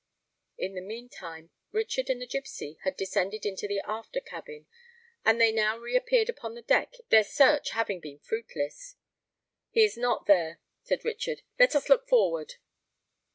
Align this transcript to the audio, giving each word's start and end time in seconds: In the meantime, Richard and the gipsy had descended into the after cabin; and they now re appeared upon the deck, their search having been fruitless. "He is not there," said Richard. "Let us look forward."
In 0.57 0.73
the 0.73 0.81
meantime, 0.81 1.51
Richard 1.71 2.09
and 2.09 2.19
the 2.19 2.25
gipsy 2.25 2.79
had 2.83 2.97
descended 2.97 3.45
into 3.45 3.67
the 3.67 3.81
after 3.81 4.19
cabin; 4.19 4.65
and 5.23 5.39
they 5.39 5.51
now 5.51 5.77
re 5.77 5.95
appeared 5.95 6.27
upon 6.27 6.55
the 6.55 6.63
deck, 6.63 6.95
their 7.09 7.23
search 7.23 7.69
having 7.69 7.99
been 7.99 8.17
fruitless. 8.17 8.95
"He 9.69 9.83
is 9.83 9.97
not 9.97 10.25
there," 10.25 10.59
said 10.81 11.05
Richard. 11.05 11.43
"Let 11.59 11.75
us 11.75 11.87
look 11.87 12.07
forward." 12.07 12.55